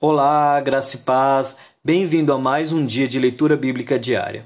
[0.00, 1.56] Olá, graça e paz.
[1.82, 4.44] Bem-vindo a mais um dia de leitura bíblica diária.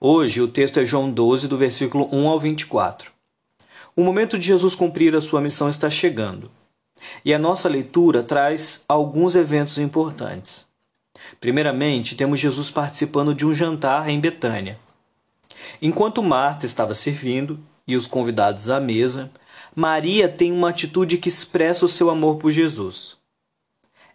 [0.00, 3.12] Hoje o texto é João 12, do versículo 1 ao 24.
[3.94, 6.50] O momento de Jesus cumprir a sua missão está chegando.
[7.24, 10.66] E a nossa leitura traz alguns eventos importantes.
[11.40, 14.78] Primeiramente, temos Jesus participando de um jantar em Betânia.
[15.80, 19.30] Enquanto Marta estava servindo e os convidados à mesa,
[19.74, 23.20] Maria tem uma atitude que expressa o seu amor por Jesus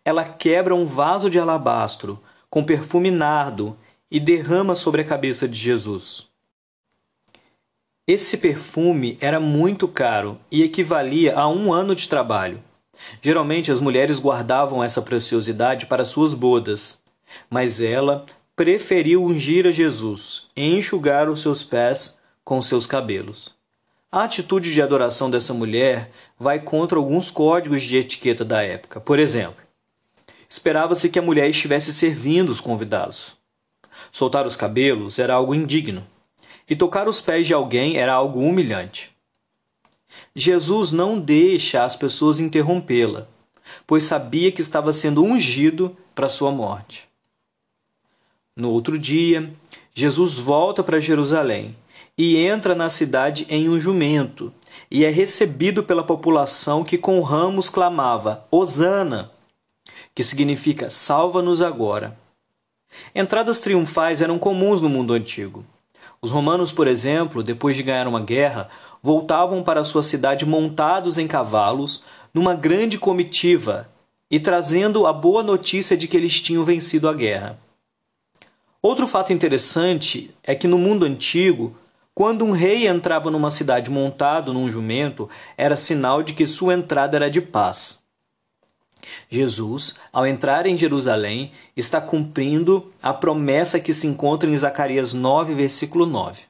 [0.05, 3.75] ela quebra um vaso de alabastro com perfume nardo
[4.09, 6.27] e derrama sobre a cabeça de Jesus.
[8.07, 12.63] Esse perfume era muito caro e equivalia a um ano de trabalho.
[13.19, 16.99] Geralmente as mulheres guardavam essa preciosidade para suas bodas,
[17.49, 23.53] mas ela preferiu ungir a Jesus e enxugar os seus pés com seus cabelos.
[24.11, 29.01] A atitude de adoração dessa mulher vai contra alguns códigos de etiqueta da época.
[29.01, 29.65] Por exemplo,
[30.47, 33.33] Esperava-se que a mulher estivesse servindo os convidados.
[34.11, 36.05] Soltar os cabelos era algo indigno,
[36.69, 39.11] e tocar os pés de alguém era algo humilhante.
[40.35, 43.27] Jesus não deixa as pessoas interrompê-la,
[43.85, 47.07] pois sabia que estava sendo ungido para sua morte.
[48.57, 49.53] No outro dia,
[49.93, 51.75] Jesus volta para Jerusalém
[52.17, 54.53] e entra na cidade em um jumento,
[54.89, 59.31] e é recebido pela população que com ramos clamava: Hosana!
[60.15, 62.17] que significa salva-nos agora.
[63.13, 65.65] Entradas triunfais eram comuns no mundo antigo.
[66.21, 68.69] Os romanos, por exemplo, depois de ganhar uma guerra,
[69.03, 73.89] voltavam para sua cidade montados em cavalos, numa grande comitiva,
[74.31, 77.59] e trazendo a boa notícia de que eles tinham vencido a guerra.
[78.85, 81.75] Outro fato interessante é que no mundo antigo,
[82.13, 87.17] quando um rei entrava numa cidade montado num jumento, era sinal de que sua entrada
[87.17, 87.99] era de paz.
[89.27, 95.55] Jesus, ao entrar em Jerusalém, está cumprindo a promessa que se encontra em Zacarias 9,
[95.55, 96.43] versículo 9.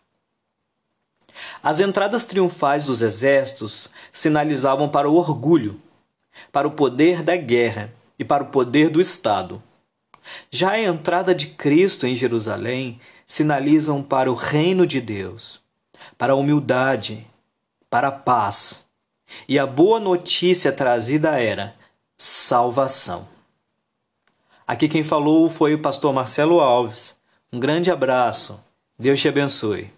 [1.63, 5.79] As entradas triunfais dos exércitos sinalizavam para o orgulho,
[6.51, 9.63] para o poder da guerra e para o poder do Estado.
[10.51, 15.59] Já a entrada de Cristo em Jerusalém sinalizam para o reino de Deus,
[16.17, 17.25] para a humildade,
[17.89, 18.85] para a paz.
[19.47, 21.75] E a boa notícia trazida era
[22.17, 23.27] salvação.
[24.67, 27.15] Aqui quem falou foi o pastor Marcelo Alves.
[27.51, 28.59] Um grande abraço.
[28.97, 29.91] Deus te abençoe.